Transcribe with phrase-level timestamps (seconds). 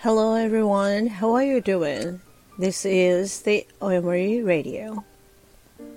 [0.00, 2.20] Hello everyone, how are you doing?
[2.56, 5.02] This is the Oyomori Radio.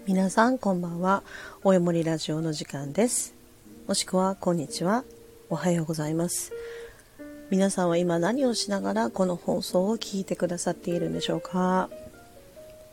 [0.07, 1.21] 皆さんこんばんは。
[1.63, 3.35] およもりラジオの時間です。
[3.87, 5.03] もしくはこんにちは。
[5.51, 6.51] おはようございます。
[7.51, 11.91] 皆さんは今何をしながらこの放送を聞いてくださっているんでしょうか？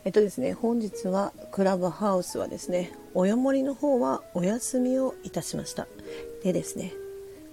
[0.04, 5.86] えっとですね、本日はクラブハウスはですね、およもりの方はお休みをいたしました。
[6.44, 6.92] でですね、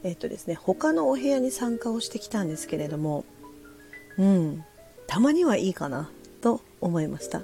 [0.03, 3.23] えっとですね、他のお部屋に参加をしてきたんですけれども、
[4.17, 4.63] うん、
[5.07, 6.09] たまにはいいかな
[6.41, 7.41] と思いました。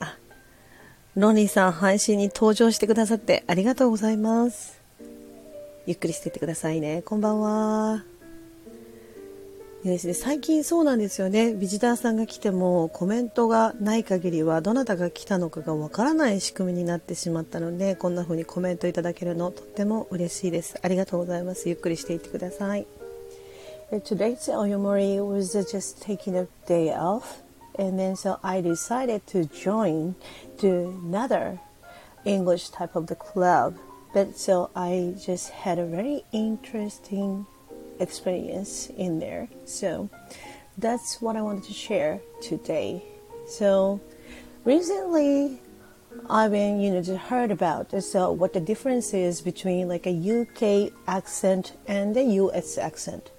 [0.00, 0.16] あ、
[1.16, 4.80] ロニーさん配信に登場してくださってありがとうございます。
[5.86, 7.02] ゆっくりしていってくださいね。
[7.02, 8.04] こんばんは。
[9.82, 11.54] でですね、最近そうなんですよね。
[11.54, 20.78] ビジターさんが来てもコメントがない限りはどなたが来たのかがわからない仕組みになってしまったので、こんな風にコメントいただけるのとっても嬉しいです。
[20.82, 21.70] ありがとうございます。
[21.70, 22.86] ゆっくりしていってください。
[23.98, 27.42] Today's Oyomori was just taking a day off
[27.74, 30.14] and then so I decided to join
[30.58, 31.58] to another
[32.24, 33.78] English type of the club.
[34.14, 37.46] But so I just had a very interesting
[37.98, 39.48] experience in there.
[39.64, 40.08] So
[40.78, 43.02] that's what I wanted to share today.
[43.48, 44.00] So
[44.64, 45.60] recently
[46.28, 50.12] I've been, you know, just heard about so what the difference is between like a
[50.12, 53.32] UK accent and a US accent.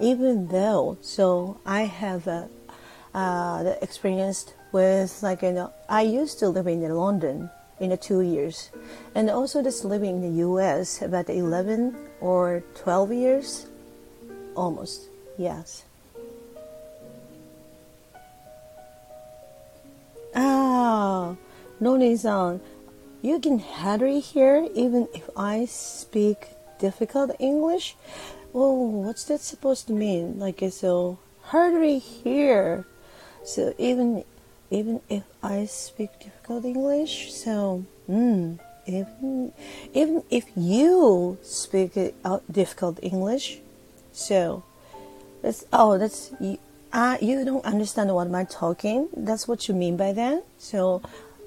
[0.00, 6.48] Even though, so I have uh, the experience with like you know, I used to
[6.48, 7.50] live in London
[7.80, 8.70] in the two years,
[9.14, 13.66] and also just living in the US about 11 or 12 years
[14.54, 15.84] almost, yes.
[20.34, 21.36] Ah,
[21.80, 22.60] Noni-san,
[23.22, 27.96] you can hardly hear even if I speak difficult English
[28.53, 30.39] Oh, what's that supposed to mean?
[30.39, 32.85] Like so hardly hear.
[33.43, 34.23] So even
[34.71, 39.53] even if I speak difficult English, so mm, even
[39.93, 43.61] even if you speak uh, difficult English,
[44.19, 44.63] so,
[45.41, 46.59] that's oh, that's you.
[46.91, 49.07] Uh, you don't understand what I'm talking.
[49.15, 50.43] That's what you mean by that.
[50.57, 51.01] So,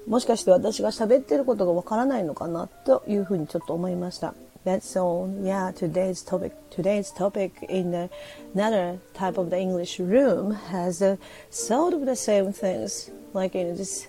[0.07, 4.33] もしかして私が喋ってることがわからないのかなというふうにちょっと思いました。
[4.68, 5.34] That's all.
[5.40, 8.10] yeah, today's topic, today's topic in
[8.52, 11.16] another type of the English room has a
[11.48, 13.10] sort of the same things.
[13.32, 14.08] Like, you know, just,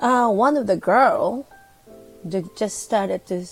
[0.00, 1.46] uh, one of the girl
[2.58, 3.46] just started to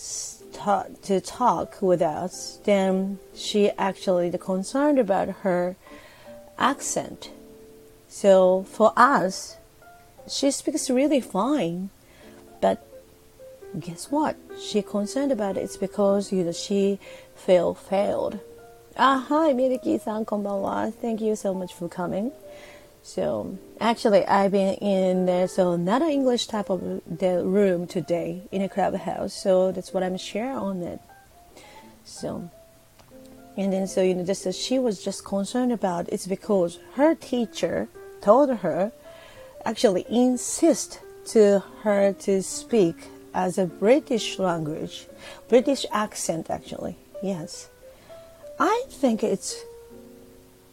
[0.52, 5.76] talk, to talk with us, then she actually concerned about her
[6.58, 7.30] accent.
[8.06, 9.56] So for us,
[10.28, 11.88] she speaks really fine,
[13.81, 14.37] guess what?
[14.60, 15.60] She concerned about it.
[15.60, 16.98] It's because you know she
[17.34, 18.41] feel failed.
[18.97, 20.92] Ah, hi, Miriki-san, konbanwa.
[20.92, 22.32] Thank you so much for coming.
[23.03, 28.42] So actually, I've been in there, so not an English type of the room today
[28.50, 29.34] in a clubhouse.
[29.34, 31.00] So that's what I'm sharing on it.
[32.04, 32.50] So,
[33.56, 37.14] and then so you know, just as she was just concerned about it's because her
[37.14, 37.88] teacher
[38.20, 38.93] told her,
[39.64, 42.97] actually insist to her to speak
[43.36, 45.06] as a British language,
[45.48, 46.97] British accent actually.
[47.22, 47.69] Yes,
[48.58, 49.62] I think it's,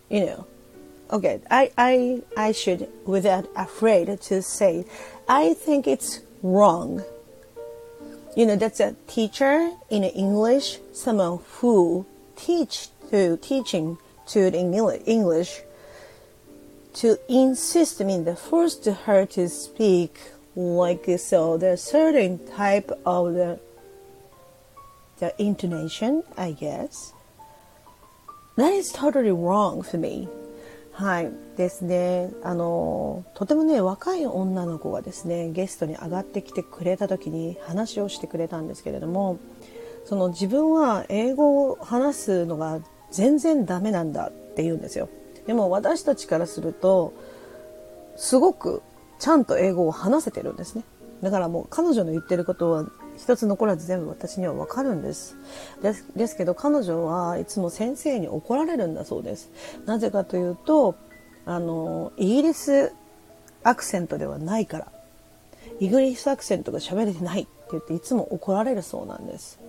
[0.09, 0.47] you know
[1.13, 4.85] okay, I, I, I should, without afraid to say,
[5.29, 7.03] I think it's wrong.
[8.35, 15.61] You know, that's a teacher in English, someone who teach to teaching to the English
[16.95, 20.17] to insist, I mean, the first her to speak
[20.55, 23.59] like so, the certain type of the,
[25.19, 27.13] the intonation, I guess.
[28.55, 30.29] That is totally wrong for me.
[30.93, 39.39] はいですねあのとてもね若い女の子がですねゲストに上がってきてくれた時に話をしてくれたんですけれども
[40.05, 45.09] その自分は英語を話すのが全然ダメなんだって言うんですよ
[45.47, 47.13] でも私たちからすると
[48.15, 48.83] すごく
[49.19, 50.83] ちゃんと英語を話せてるんですね。
[51.21, 52.85] だからもう彼女の言ってることは
[53.17, 55.35] 一つ残らず全部私にはわかるんです。
[55.81, 59.49] ですですけど彼女はいつも先生に怒られるんだそうです。
[59.85, 60.95] なぜかというと
[61.45, 62.91] あのイギリス
[63.63, 64.87] アクセントではないから。
[65.79, 69.59] イギリスアクセントが喋れてないって言っていつも怒られるそうなんです。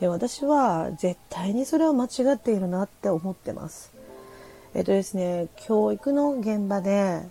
[0.00, 3.92] で私は絶対にそれは間違っているなって思ってます。
[4.74, 7.22] えっとですね教育の現場で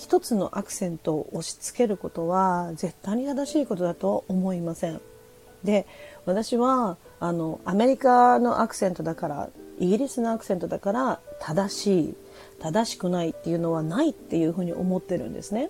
[0.00, 4.98] 一つのアクセントを押し付けることは絶対に正しいことだと思いません。
[5.62, 5.86] で
[6.24, 12.14] 私はあのアメリカのアクセントだからイギリスのアクセントだから正しい
[12.60, 15.68] 正しくないっていうのはないっていうふうに思ってるんですね。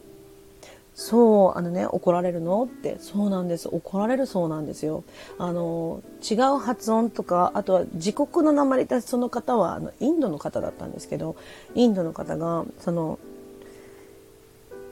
[0.94, 3.68] そう、あのね、怒られるのって、そうなんです。
[3.70, 5.02] 怒られるそうなんですよ。
[5.38, 11.36] あの、違う発音とか、あとは自国の鉛で、その方は、あの、インドの方だったんですけど、
[11.74, 13.18] インドの方が、その、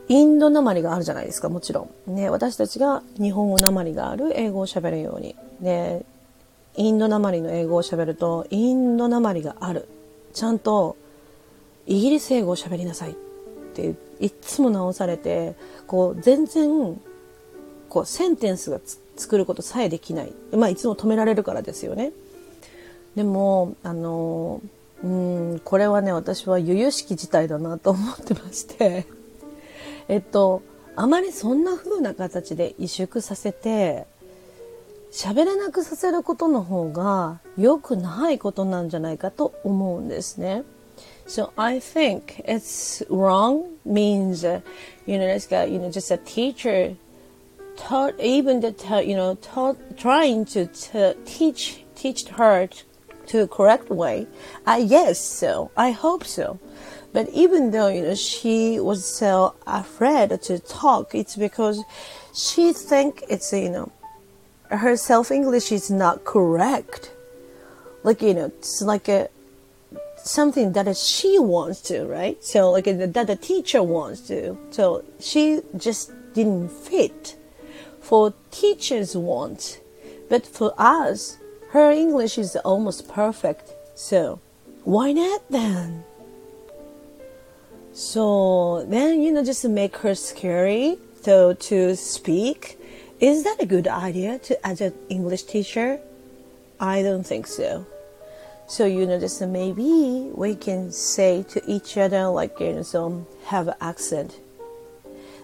[0.08, 2.14] インド鉛があるじゃないですか、もちろん。
[2.14, 5.37] ね、私たちが日本語鉛がある英語を喋るように。
[5.60, 6.02] ね、
[6.76, 9.87] インド鉛の英語を喋ると、インド鉛がある。
[10.32, 10.96] ちゃんと、
[11.87, 13.14] イギリス英語を喋りなさいっ
[13.75, 15.55] ていっつも直されて、
[15.87, 16.99] こう、全然、
[17.90, 18.81] こう、センテンスが
[19.16, 20.32] 作ることさえできない。
[20.52, 22.12] まあ、いつも止められるからですよね。
[23.14, 24.62] でも、あの、
[25.02, 29.06] うん、これはね、私は由々しき事態だなと思ってまして
[30.08, 30.62] えっと、
[30.96, 34.06] あまりそんな風な形で萎縮させて、
[35.12, 40.64] 喋れなくさせることの方が良くないことなんじゃないかと思うんですね。
[41.26, 44.44] So I think it's wrong means,
[45.06, 46.96] you know, it's got, you know, just a teacher
[47.76, 52.69] taught, even the, you know, taught, trying to, to teach, teach her
[53.26, 54.26] to correct way.
[54.66, 55.70] I guess so.
[55.76, 56.58] I hope so.
[57.12, 61.82] But even though, you know, she was so afraid to talk, it's because
[62.34, 63.93] she think it's, you know,
[64.70, 67.10] her self English is not correct.
[68.02, 69.28] Like, you know, it's like a,
[70.16, 72.43] something that she wants to, right?
[72.44, 74.58] So, like, that the teacher wants to.
[74.70, 77.37] So, she just didn't fit
[78.00, 79.81] for teachers' want.
[80.28, 81.38] But for us,
[81.70, 83.72] her English is almost perfect.
[83.94, 84.40] So,
[84.84, 86.04] why not then?
[87.98, 92.78] So then, you know, just make her scary, so to speak,
[93.18, 95.98] is that a good idea to as an English teacher?
[96.78, 97.86] I don't think so.
[98.68, 103.26] So you know, just maybe we can say to each other like you know, so
[103.46, 104.38] have accent.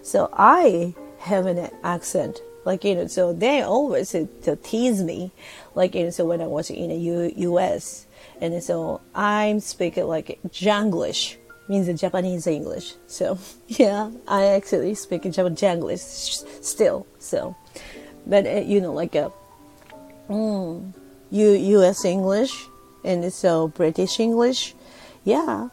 [0.01, 5.33] So I have an accent, like you know, so they always to tease me,
[5.75, 8.07] like you know, so when I was in the U- U.S.
[8.39, 11.35] and so I'm speaking like Janglish
[11.67, 12.95] means in Japanese English.
[13.07, 15.99] So yeah, I actually speak Japanese English
[16.61, 17.07] still.
[17.19, 17.55] So,
[18.25, 19.31] but uh, you know, like a
[20.29, 20.93] mm,
[21.31, 22.05] U U.S.
[22.05, 22.67] English
[23.03, 24.73] and so British English,
[25.23, 25.69] yeah,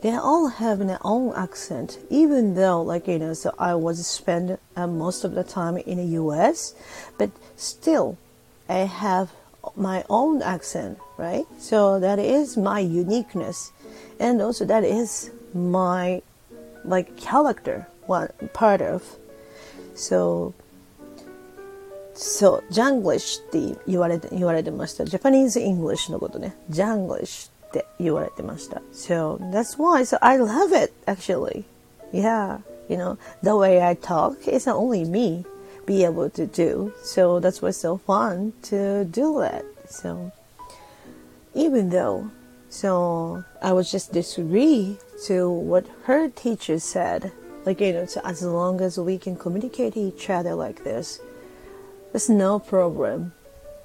[0.00, 1.98] they all have their own accent.
[2.10, 5.98] Even though, like you know, so I was spend uh, most of the time in
[5.98, 6.74] the U.S.,
[7.18, 8.18] but still,
[8.68, 9.30] I have
[9.75, 11.45] my own accent, right?
[11.59, 13.71] So that is my uniqueness
[14.19, 16.21] and also that is my
[16.85, 19.03] like character one part of
[19.95, 20.53] so
[22.13, 30.93] so Janglish って言われて言われてました Japanese English のことね Janglish って言われてました so that's why so I love it
[31.05, 31.65] actually
[32.11, 32.59] yeah
[32.89, 35.45] you know the way I talk is only me
[35.86, 40.32] be able to do so that's what's so fun to do it so
[41.54, 42.30] even though
[42.72, 44.96] so I was just disagree
[45.26, 47.30] to what her teacher said.
[47.66, 51.20] Like, you know, so as long as we can communicate each other like this,
[52.10, 53.34] there's no problem.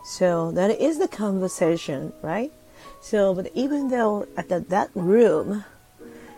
[0.06, 2.54] So that is the conversation, right?
[3.02, 5.66] So, but even though at the, that room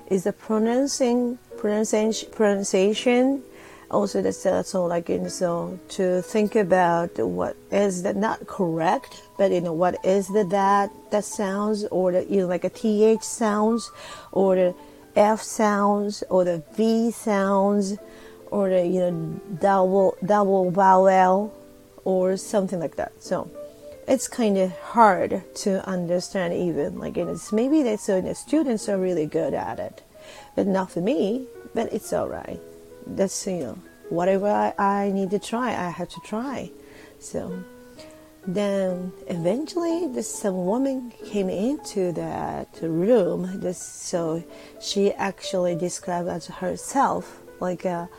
[0.09, 3.43] is the pronouncing, pronunciation, pronunciation
[3.91, 9.51] also that's also like in so to think about what is that not correct but
[9.51, 13.23] you know what is the that that sounds or the you know like a th
[13.23, 13.91] sounds
[14.31, 14.75] or the
[15.15, 17.97] f sounds or the v sounds
[18.51, 21.53] or the you know double double vowel
[22.05, 23.11] or something like that.
[23.19, 23.51] So
[24.07, 28.97] it's kind of hard to understand even like it's maybe that so the students are
[28.97, 30.01] really good at it
[30.55, 32.59] but not for me but it's all right
[33.07, 33.79] that's you know
[34.09, 36.71] whatever I, I need to try i have to try.
[37.19, 37.63] So
[38.47, 44.43] then eventually this woman came into that room this so
[44.81, 48.09] she actually described as herself like a,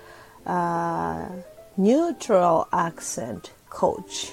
[0.46, 1.30] a
[1.76, 4.32] neutral accent coach.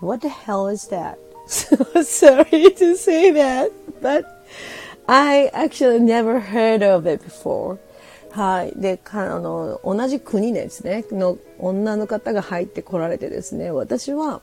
[0.00, 1.18] What the hell is that?
[1.48, 4.46] So sorry to say that but
[5.08, 7.78] i actually never heard of it before
[8.32, 8.72] はい。
[8.76, 14.40] で、かあの、同じ国ですね、の女の方が入ってこられてですね、私は、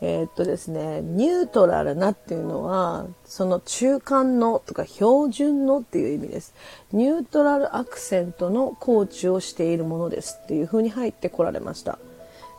[0.00, 6.54] えー、っとですね、ニュートラルなっていうのは、その中間のとか標準のっていう意味です。
[6.92, 11.98] ニュートラルアクセントのコーチをしているものですっていうふうに入ってこられました。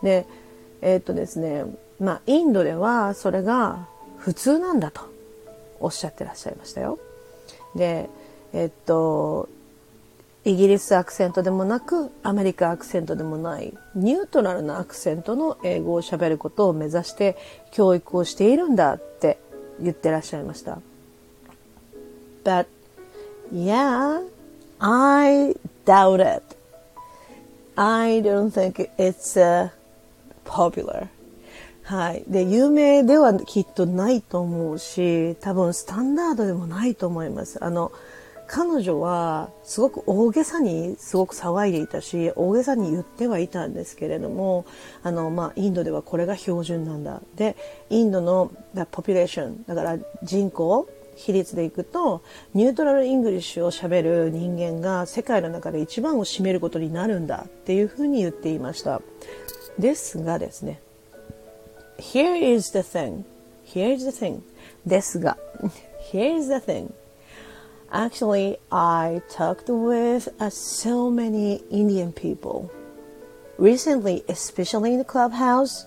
[0.03, 0.25] で、
[0.81, 1.63] えー、っとですね、
[1.99, 5.01] まあ、インドではそれが普通なんだと。
[5.79, 6.99] おっしゃってらっしゃいましたよ。
[7.75, 8.09] で、
[8.53, 9.47] えっと、
[10.47, 17.35] イギリスアクセントでもなくアメリカアクセントでもないニュートラルなアクセントの英語をしゃべることを目指して
[17.71, 19.39] 教育をしているんだって
[19.81, 20.79] 言ってらっしゃいました。
[22.45, 22.67] But
[23.53, 24.25] yeah,
[24.79, 25.53] I
[25.85, 26.55] doubt it.
[27.75, 29.69] I don't think it's、uh,
[30.45, 31.07] popular.
[31.83, 32.23] はい。
[32.25, 37.61] で、有名ではきっとないと思うし、多分スタンダードでもないと思います。
[37.61, 37.91] あの、
[38.47, 44.65] 彼女はすごく大げさにすごく騒いでいたし大げさに言ってはいたんですけれども
[45.03, 47.21] あの、まあ、インドではこれが標準なんだ。
[47.35, 47.57] で
[47.89, 48.51] インドの
[48.91, 52.21] ポピュレーションだから人口比率でいくと
[52.53, 59.01] ニュートラルイングリッシュをしゃべる人間が世界の中で一番を占めることになるんだっていうふうに言っていました。
[59.77, 60.79] ですがですね
[61.99, 63.23] Here is the thing
[63.65, 64.39] Here is the thing
[64.85, 65.37] ですが
[66.11, 66.91] Here is the thing
[67.91, 72.69] Actually, I talked with uh, so many Indian people
[73.57, 75.85] recently, especially in the clubhouse.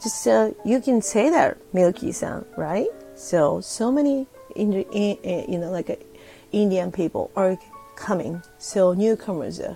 [0.00, 2.86] Just uh, you can say that, Milky-san, right?
[3.16, 5.96] So so many, in, in, you know, like uh,
[6.52, 7.58] Indian people are
[7.96, 8.40] coming.
[8.58, 9.74] So newcomers uh,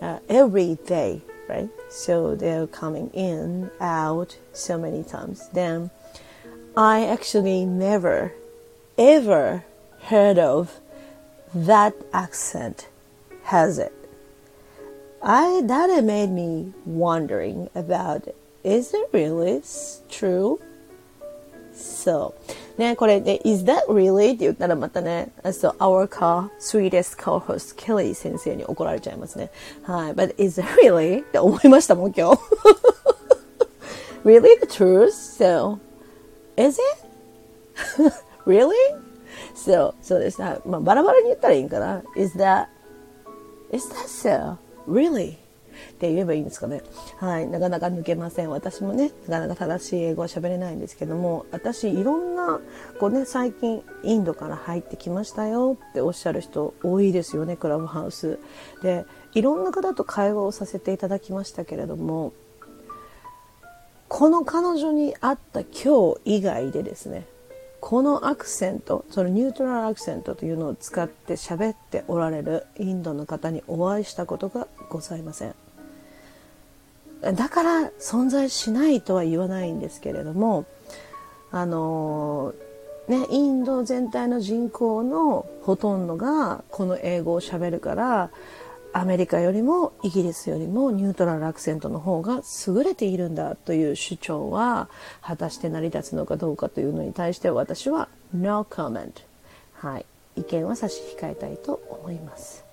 [0.00, 1.68] uh, every day, right?
[1.90, 5.50] So they're coming in, out so many times.
[5.52, 5.90] Then
[6.76, 8.32] I actually never,
[8.96, 9.64] ever
[10.07, 10.79] heard of
[11.53, 12.87] that accent
[13.43, 13.93] has it.
[15.21, 18.27] I that made me wondering about
[18.63, 19.61] is it really
[20.09, 20.59] true?
[21.73, 22.33] So
[22.77, 24.33] ね、これで、is that really?
[24.33, 29.51] って言ったらまたね、so our car, sweetest co-host, Kelly 先生に怒られちゃいますね。
[29.83, 30.13] はい。
[30.13, 31.21] but is it really?
[31.21, 32.41] って思いましたもん、今日。
[34.25, 35.11] really the truth?
[35.13, 35.79] So,
[36.57, 38.13] is it?
[38.45, 38.73] really?
[39.54, 40.40] そう、そうです。
[40.40, 42.02] まあ、バラバラに言ったらいいんかな。
[42.16, 42.66] Is that,
[43.72, 44.56] is that so?
[44.86, 45.36] Really?
[45.78, 46.82] って言えばいいんですかね。
[47.18, 47.46] はい。
[47.46, 48.50] なかなか抜けません。
[48.50, 52.60] 私もね、なかなか正しい英語は喋れないんですけども、私、いろんな、
[52.98, 58.38] こうね、最近、インドから入ってきましたよっておっしゃる人多いですよね、クラブハウス。
[58.82, 59.04] で、
[59.34, 62.32] いろんな方と会話をさせていただきましたけれども、
[64.08, 67.26] この彼女に会った今日以外でですね、
[67.80, 75.54] このアクセントそのニュートラルアクセントというのを使って喋っておられるインドの方にお会いしたことがございません。
[77.22, 80.66] だから存在しないとは言わないんですけれども
[81.50, 82.54] あの
[83.08, 88.30] ねインド全体の人口のほとんどがこの英語を喋るから
[88.92, 94.88] アメリカよりもイギリスよりもニュートラルアクセントの方が優れているんだという主張は
[95.20, 99.12] 果たして成り立つのかどうかというのに対して私は No comment
[99.74, 102.64] はい意見は差し控えたいと思います。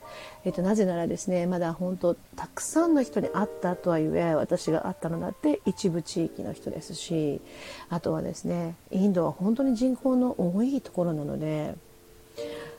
[0.46, 7.42] えっと、なぜならですねまだ本当たくさんの人に会ったとはいえ私が会ったのだって一部地域の人ですし
[7.90, 11.74] あとはですねインドは本当に人口の多いところなので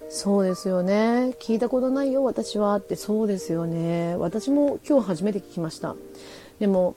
[0.09, 1.35] そうですよね。
[1.41, 2.77] 聞いたことないよ私は。
[2.77, 4.17] ってそうですよね。
[4.17, 5.95] 私も今日初めて聞きました。
[6.59, 6.97] でも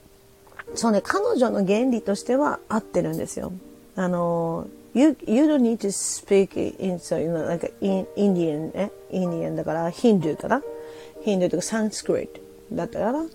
[0.74, 3.52] そうね彼女の原理としては合ってるんですよ。
[3.96, 9.56] あの you, you don't need to speak in so you know like in Indian ね Indian
[9.56, 10.62] だからヒンドゥーかな？
[11.22, 12.40] ヒンドゥーとかサンスクリット
[12.72, 13.26] だったから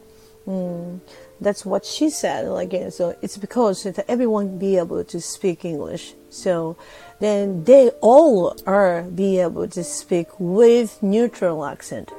[0.48, 1.02] うん。
[1.42, 6.78] That's what she said like so it's because everyone be able to speak English so
[7.20, 12.12] then they all are be able to speak with neutral accent.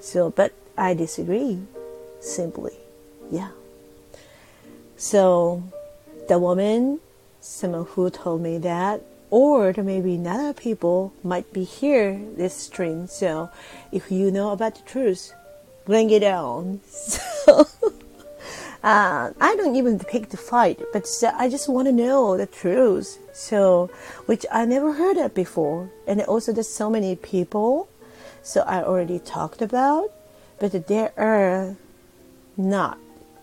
[0.00, 1.60] So, but I disagree.
[2.20, 2.74] Simply,
[3.30, 3.50] yeah.
[4.96, 5.62] So,
[6.28, 7.00] the woman,
[7.40, 13.06] someone who told me that, or maybe other people might be here this stream.
[13.06, 13.50] So,
[13.92, 15.32] if you know about the truth,
[15.86, 16.80] bring it on.
[17.44, 17.68] So.
[18.83, 21.05] Uh, I don't even pick the fight, but
[21.37, 23.19] I just want to know the truth.
[23.33, 23.89] So,
[24.25, 25.89] which I never heard of before.
[26.07, 27.87] And also there's so many people.
[28.41, 30.11] So I already talked about,
[30.59, 31.75] but there are
[32.57, 32.97] not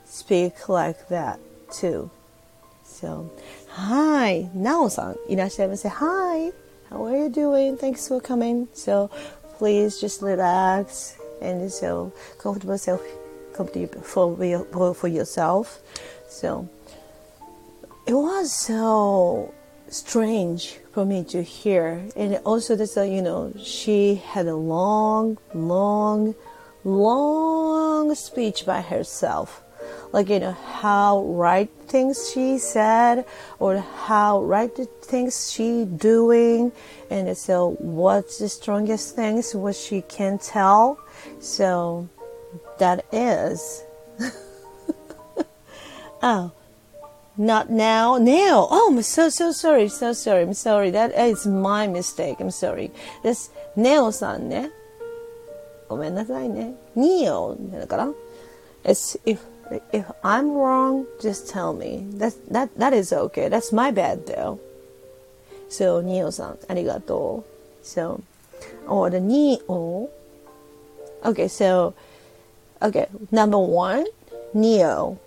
[0.05, 1.39] speak like that
[1.71, 2.11] too.
[2.85, 3.31] So,
[3.69, 5.89] hi, Nao-san, いらっしゃいませ.
[5.89, 6.53] Hi,
[6.89, 7.77] how are you doing?
[7.77, 8.69] Thanks for coming.
[8.73, 9.11] So,
[9.59, 13.01] please just relax and so comfortable self
[13.66, 15.80] for, for, for yourself.
[16.28, 16.70] So
[18.06, 19.54] it was so
[19.90, 22.02] strange for me to hear.
[22.16, 26.36] And also, this, uh, you know, she had a long, long,
[26.84, 29.64] long speech by herself.
[30.14, 33.26] like you know how right things she said
[33.60, 36.72] or how right the things she doing
[37.10, 41.00] and so what's the strongest things what she can tell
[41.40, 42.08] so
[42.81, 43.85] that is
[46.23, 46.51] oh
[47.37, 51.87] not now now oh i'm so so sorry so sorry i'm sorry that is my
[51.87, 52.91] mistake i'm sorry
[53.23, 54.71] this ネオさんね
[55.89, 56.75] ごめんなさいね。
[56.95, 58.09] ニオだから
[58.85, 59.39] It's if
[59.93, 62.07] if I'm wrong, just tell me.
[62.19, 63.49] That that that is okay.
[63.49, 64.59] That's my bad though.
[65.69, 67.45] So Neo さんありがと
[67.83, 67.85] う。
[67.85, 68.21] So
[68.89, 70.09] or the Neo.
[71.23, 71.95] Okay, so
[72.82, 74.06] okay, number one,
[74.54, 75.20] Neo.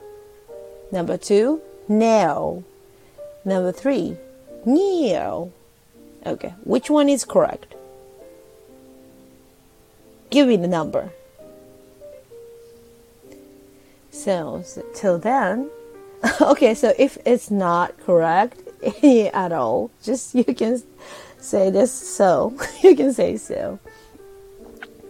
[0.92, 2.64] Number two, Neo.
[3.44, 4.16] Number three,
[4.64, 5.52] Neo.
[6.26, 7.75] Okay, which one is correct?
[10.30, 11.12] Give me the number.
[14.11, 15.70] So, so till then,
[16.40, 16.75] okay.
[16.75, 18.62] So if it's not correct
[19.04, 20.82] at all, just you can
[21.38, 21.92] say this.
[21.92, 23.78] So you can say so.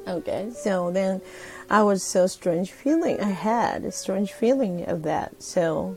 [0.08, 0.50] Okay.
[0.56, 1.20] So then,
[1.70, 3.20] I was so strange feeling.
[3.20, 5.42] I had a strange feeling of that.
[5.42, 5.96] So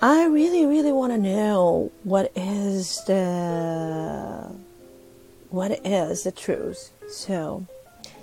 [0.00, 4.50] I really, really want to know what is the
[5.50, 6.90] what is the truth.
[7.08, 7.66] So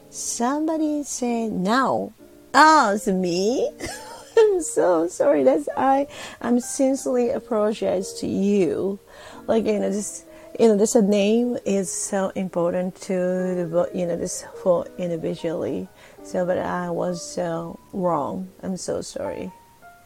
[0.09, 2.13] somebody say now
[2.53, 3.69] Oh, it's me.
[4.37, 5.43] I'm so sorry.
[5.43, 6.07] That's I.
[6.41, 8.99] I'm sincerely apologize to you.
[9.45, 10.25] Like you know, this
[10.59, 15.87] you know, this name is so important to the you know this for individually.
[16.29, 18.49] So, but I was so wrong.
[18.61, 19.51] I'm so sorry.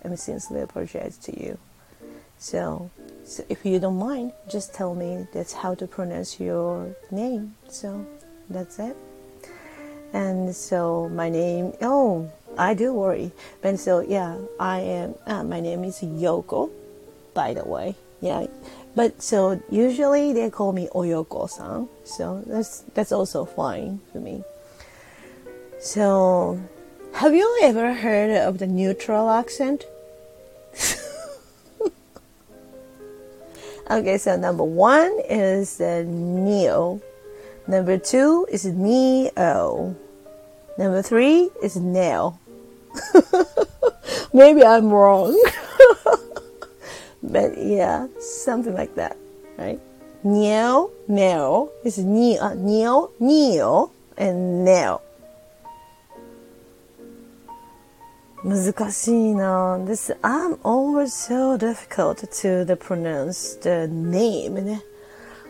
[0.05, 1.57] I'm sincerely apologize to you.
[2.37, 2.89] So,
[3.25, 7.55] so if you don't mind, just tell me that's how to pronounce your name.
[7.67, 8.07] So
[8.49, 8.95] that's it.
[10.13, 13.33] And so my name, oh, I do worry.
[13.61, 15.15] But so yeah, I am.
[15.27, 16.71] Uh, my name is Yoko,
[17.33, 17.95] by the way.
[18.21, 18.47] Yeah,
[18.95, 21.89] but so usually they call me Oyoko-san.
[22.05, 24.45] So that's that's also fine for me.
[25.83, 26.63] So,
[27.11, 29.83] have you ever heard of the neutral accent?
[33.91, 37.01] okay, so number one is the neo.
[37.67, 39.93] Number two is neo.
[40.77, 42.39] Number three is nail.
[44.33, 45.35] Maybe I'm wrong.
[47.23, 49.17] but yeah, something like that,
[49.57, 49.81] right?
[50.23, 55.01] Neo, nail is neo, neo, neo, and nail.
[58.44, 64.80] 難しいな This I'm always so difficult to the pronounce the name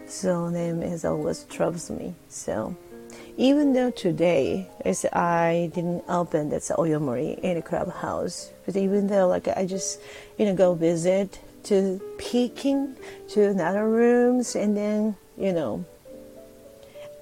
[0.07, 2.15] So name is always troubles me.
[2.31, 2.75] So
[3.37, 9.29] even though today is I didn't open that's Oyomori in a clubhouse, but even though
[9.29, 10.01] like I just
[10.39, 12.97] you know go visit to peeking
[13.29, 15.85] to another rooms and then you know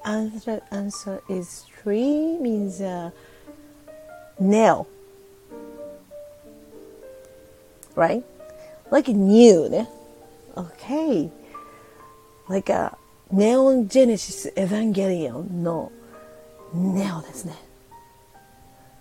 [0.05, 3.11] answer answer is three means uh,
[4.39, 4.87] nail
[7.95, 8.23] right
[8.91, 9.87] like new
[10.57, 11.31] okay
[12.49, 12.97] like a
[13.33, 15.91] Neon Genesis Evangelion の
[16.73, 17.55] ネオですね。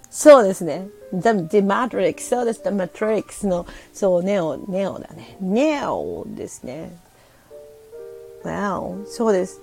[0.09, 0.87] そうですね。
[1.11, 2.63] The, the Matrix、そうです。
[2.63, 5.37] The Matrix の、そう、ネオ、ネオだね。
[5.41, 6.97] ネオですね。
[8.43, 9.61] Wow, そうです。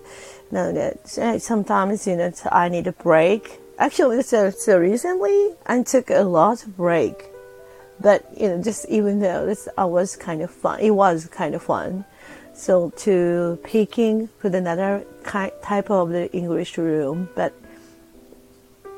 [0.50, 3.60] なので、sometimes, you know, I need a break.
[3.78, 7.14] Actually, so, so recently, I took a lot of break.
[7.99, 11.55] But, you know, just even though this I was kind of fun, it was kind
[11.55, 12.05] of fun.
[12.53, 17.53] So to picking with another type of the English room, but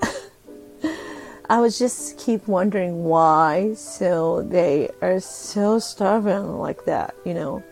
[1.49, 3.73] I was just keep wondering why.
[3.73, 7.63] So they are so stubborn like that, you know.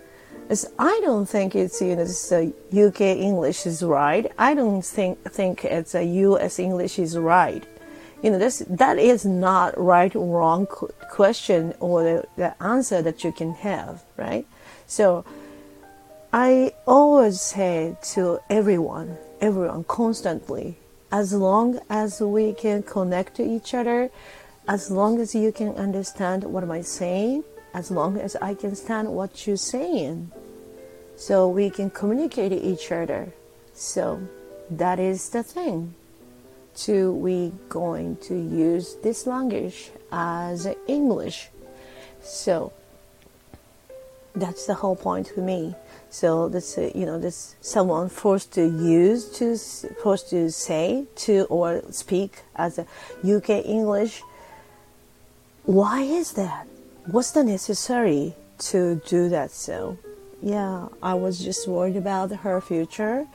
[0.50, 4.32] As I don't think it's you know uh, UK English is right.
[4.38, 7.66] I don't think think it's a US English is right.
[8.22, 13.24] You know this that is not right or wrong question or the, the answer that
[13.24, 14.46] you can have, right?
[14.88, 15.24] So
[16.34, 20.78] I always say to everyone, everyone constantly,
[21.12, 24.10] as long as we can connect to each other,
[24.68, 28.76] as long as you can understand what am I saying, as long as I can
[28.76, 30.32] stand what you're saying,
[31.16, 33.32] so we can communicate to each other.
[33.74, 34.28] So
[34.70, 35.96] that is the thing.
[36.86, 41.50] To we going to use this language as English.
[42.22, 42.72] So
[44.36, 45.76] that's the whole point for me.
[46.10, 49.58] So this, uh, you know, this someone forced to use to
[50.02, 52.86] forced to say to or speak as a
[53.26, 54.22] UK English.
[55.66, 56.66] why is that?
[57.08, 58.36] What's the necessary
[58.72, 59.98] to do that so?
[60.42, 63.28] Yeah, I was just worried about her future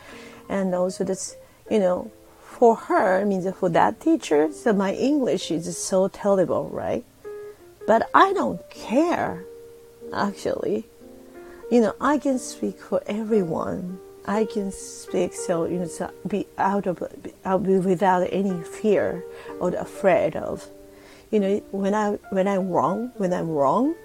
[0.49, 1.37] and also this,
[1.71, 2.11] you know,
[2.63, 7.05] for her, means for that teacher, so my English is so terrible, right?
[7.89, 9.45] But I don't care,
[10.15, 10.85] actually.
[11.73, 13.99] You know, I can speak for everyone.
[14.27, 17.03] I can speak so you know so be out of
[17.45, 19.25] out without any fear
[19.59, 20.69] or afraid of.
[21.33, 23.97] You know, when I when I'm wrong, when I'm wrong,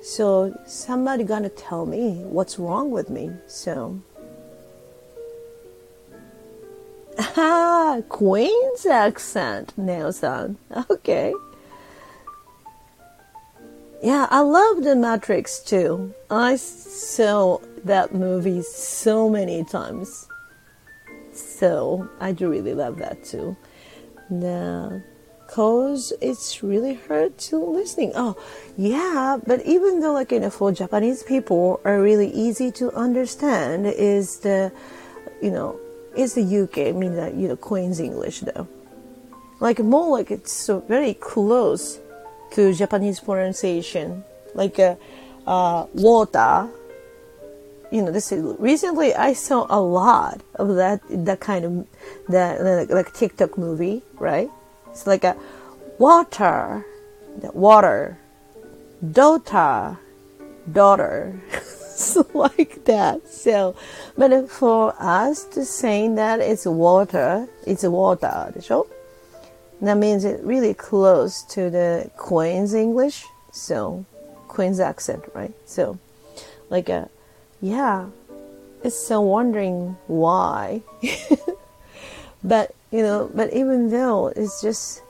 [0.00, 3.32] so somebody gonna tell me what's wrong with me.
[3.48, 4.00] So
[7.18, 10.58] Ah, Queen's accent, Nelson.
[10.90, 11.34] Okay.
[14.02, 16.14] Yeah, I love The Matrix too.
[16.30, 20.28] I saw that movie so many times.
[21.32, 23.56] So I do really love that too.
[24.30, 25.02] Now,
[25.48, 28.12] cause it's really hard to listening.
[28.14, 28.36] Oh,
[28.76, 33.86] yeah, but even though like you know for Japanese people are really easy to understand
[33.86, 34.70] is the
[35.42, 35.80] you know
[36.18, 38.66] is the UK, I mean you know Queen's English though.
[39.60, 41.98] Like more like it's so very close
[42.52, 44.96] to Japanese pronunciation, like uh,
[45.46, 46.68] uh, water.
[47.90, 51.72] You know, this is, recently I saw a lot of that that kind of
[52.28, 54.50] that like TikTok movie, right?
[54.90, 55.36] It's like a
[55.98, 56.84] water,
[57.54, 58.18] water,
[59.12, 59.98] daughter,
[60.70, 61.40] daughter.
[62.33, 63.27] like that.
[63.27, 63.75] So,
[64.17, 68.87] but for us to say that it's water, it's water, でしょ
[69.81, 73.25] That means it's really close to the Queen's English.
[73.51, 74.05] So,
[74.47, 75.53] Queen's accent, right?
[75.65, 75.99] So,
[76.69, 77.09] like a,
[77.61, 78.07] yeah,
[78.83, 80.83] it's so wondering why.
[82.43, 85.01] but, you know, but even though it's just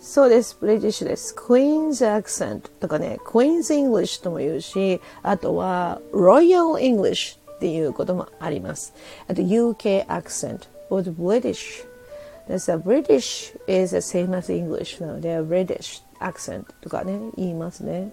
[0.00, 0.56] そうです。
[0.60, 1.34] ブリティッシュです。
[1.34, 8.94] Queen's accent とかね、Queen's English とも言うし、あとは Royal English っていうこともあります。
[9.26, 11.84] あと UK accent or the British.
[12.48, 18.12] That's a British is the same as English なので British accent とかね、言いますね。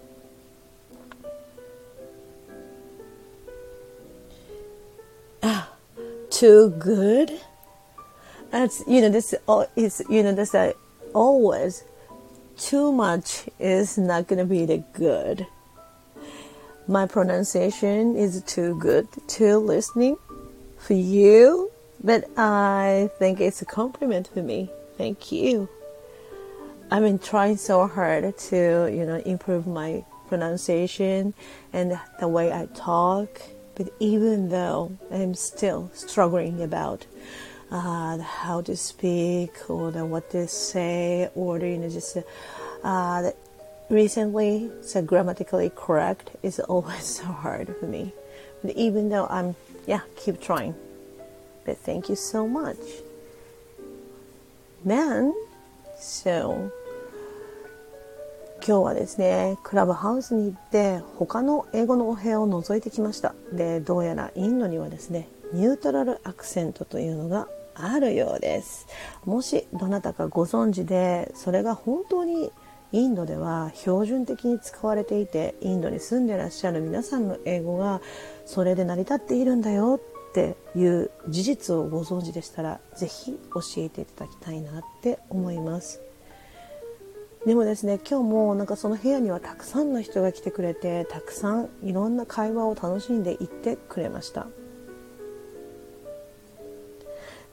[5.42, 5.68] Ah,
[6.30, 7.38] too good?
[8.50, 9.36] That's, you know, this
[9.76, 10.74] is, you know, that's a
[11.13, 11.83] always
[12.57, 15.47] too much is not to be the good.
[16.87, 20.17] My pronunciation is too good to listening
[20.77, 21.71] for you,
[22.03, 24.71] but I think it's a compliment for me.
[24.97, 25.69] Thank you.
[26.91, 31.33] I've been trying so hard to, you know, improve my pronunciation
[31.71, 33.41] and the way I talk,
[33.75, 37.05] but even though I'm still struggling about
[37.71, 42.17] uh, how to speak or the, what to say or you know just
[42.83, 43.31] uh,
[43.89, 48.13] recently so grammatically correct is always so hard for me
[48.63, 49.55] but even though i'm
[49.87, 50.73] yeah keep trying
[51.65, 52.77] but thank you so much
[54.83, 55.33] man
[55.99, 56.71] so
[58.61, 63.33] 今日はですね、クラブハウスに行って他の英語のお部屋を覗いてきました。
[63.53, 67.47] で、どうやらインドにはですね、ニュートラルアクセントというのが
[67.81, 68.87] あるようです。
[69.25, 72.51] もしどなたかご存知でそれが本当に
[72.91, 78.01] インドでは標準的に使われていてインドに住んでらっしゃる皆さんの英語が
[78.45, 86.01] それで成り立っているんだよっていう事実をご存知でしたら是非教えていただきたいなって思います。
[87.45, 94.47] でもですね今日もなんかその部屋にはたくさんの人が来てくれてたくさんいろんな会話を楽しんでいってくれました。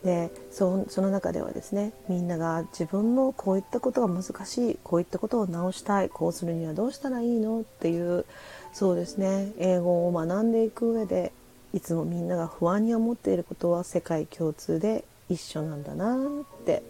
[0.05, 8.25] でその中ではですねみんなが自分のこういったことが難しいこういったことを直したいこうするにはどうしたらいいのっていう
[8.73, 11.33] そうですね英語を学んでいく上で
[11.73, 16.83] いつもみんなが不安に思っていることは世界共通で一緒なんだなって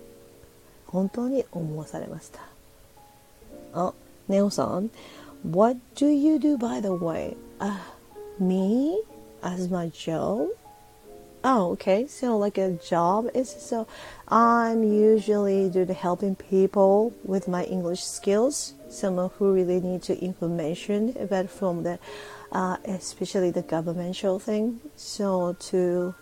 [0.86, 2.40] 本当に思わされました
[3.72, 3.94] あ
[4.28, 4.90] ネオさん
[5.48, 7.36] What do you do by the way?
[7.60, 7.78] Uh,
[8.40, 9.00] me?
[9.42, 10.48] As my job?
[11.48, 12.08] Oh, okay.
[12.08, 13.86] So like a job is so
[14.26, 18.74] I'm usually do the helping people with my English skills.
[18.88, 22.00] Someone who really need to information about from the
[22.50, 24.80] uh, especially the governmental thing.
[24.96, 26.16] So to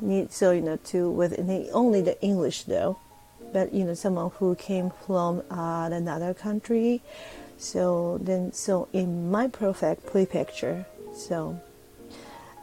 [0.00, 1.38] need so you know to with
[1.74, 2.96] only the English though,
[3.52, 7.02] but you know someone who came from uh, another country.
[7.58, 10.86] So then so in my perfect prefecture.
[11.14, 11.60] So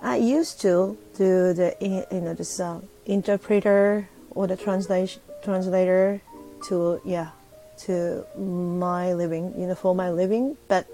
[0.01, 6.21] I used to do the you know this uh, interpreter or the translation translator
[6.67, 7.29] to yeah
[7.85, 10.57] to my living, you know, for my living.
[10.67, 10.87] But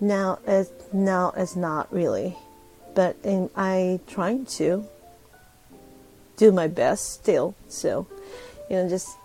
[0.00, 2.36] now it's now it's not really.
[2.94, 4.86] But in, I trying to
[6.36, 7.54] do my best still.
[7.68, 8.06] So,
[8.70, 9.16] you know, just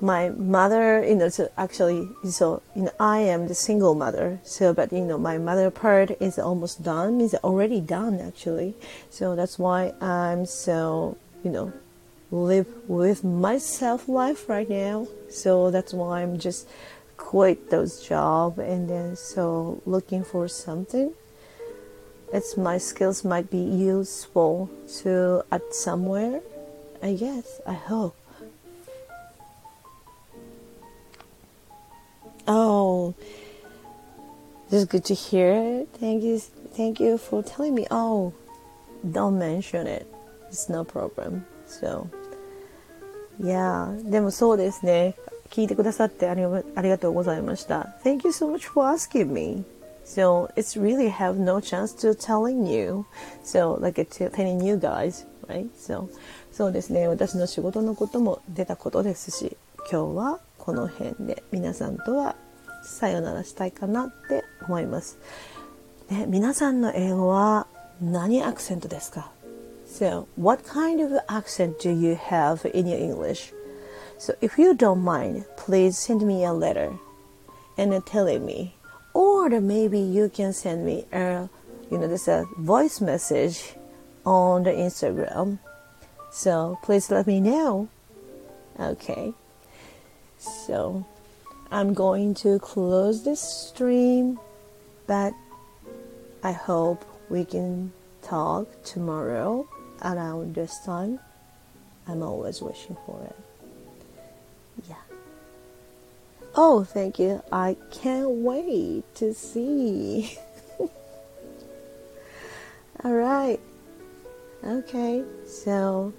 [0.00, 4.40] my mother, you know, so actually, so you know, I am the single mother.
[4.44, 7.20] So, but you know, my mother part is almost done.
[7.20, 8.74] Is already done actually.
[9.10, 11.72] So that's why I'm so, you know,
[12.30, 15.08] live with myself life right now.
[15.30, 16.68] So that's why I'm just
[17.16, 21.12] quit those job and then so looking for something.
[22.32, 26.40] It's my skills might be useful to at somewhere.
[27.02, 27.60] I guess.
[27.66, 28.17] I hope.
[32.47, 33.13] Oh,
[34.69, 35.85] this is good to hear.
[35.99, 36.39] Thank you,
[36.75, 37.87] thank you for telling me.
[37.89, 38.33] Oh,
[39.09, 40.07] don't mention it.
[40.49, 41.45] It's no problem.
[41.67, 42.07] So,
[43.39, 44.09] yeah.
[44.09, 45.15] でもそうですね。
[45.49, 47.95] 聞いてくださってありありがとうございました。
[48.03, 49.63] Thank you so much for asking me.
[50.05, 53.05] So it's really have no chance to telling you.
[53.43, 55.69] So like telling you guys, right?
[55.77, 56.09] So
[56.51, 57.07] そうですね。
[57.07, 59.55] 私の仕事のことも出たことですし、
[59.91, 62.35] 今日は この辺で皆さんとは
[62.83, 65.17] さよならしたいかなって思います。
[66.09, 67.67] ね、皆さんの英語は
[68.01, 69.31] 何アクセントですか
[69.87, 73.53] So, what kind of accent do you have in your English?
[74.17, 76.93] So, if you don't mind, please send me a letter
[77.77, 78.75] and telling me,
[79.13, 81.47] or maybe you can send me a,
[81.91, 83.75] you know, this a voice message
[84.25, 85.59] on the Instagram.
[86.31, 87.87] So, please let me know.
[88.79, 89.33] Okay.
[90.38, 91.04] So
[91.70, 94.38] I'm going to close this stream,
[95.06, 95.34] but
[96.42, 99.68] I hope we can talk tomorrow
[100.02, 101.18] around this time.
[102.06, 103.36] I'm always wishing for it.
[104.88, 104.96] Yeah.
[106.54, 107.42] Oh, thank you.
[107.52, 110.38] I can't wait to see.
[113.04, 113.60] All right.
[114.64, 115.24] Okay.
[115.46, 116.14] So,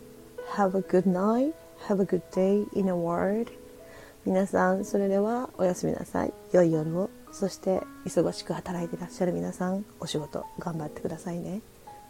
[0.52, 1.56] have a good night.
[1.88, 3.50] Have a good day in a word.
[4.30, 6.34] 皆さん、それではおやすみなさい。
[6.52, 7.10] 良い夜を。
[7.32, 11.62] そして忙しく働いていらっしゃる皆さん、お仕事頑張ってくださいね。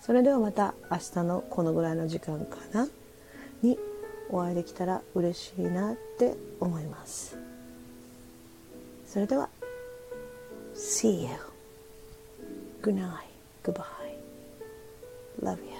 [0.02, 2.90] それではまた明日のこのぐらいの時間かな？
[3.62, 3.80] に
[4.30, 7.38] お会いできたら嬉しいなって思います。
[9.08, 9.48] それでは、
[10.76, 11.30] See you.
[12.82, 13.30] Good night.
[13.64, 13.86] Goodbye.
[15.42, 15.79] Love you.